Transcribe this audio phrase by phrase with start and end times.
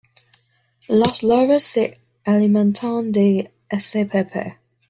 [0.87, 4.57] Las larvas se alimentan de spp.